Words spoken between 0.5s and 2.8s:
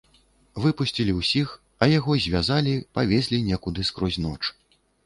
Выпусцілі ўсіх, а яго звязалі,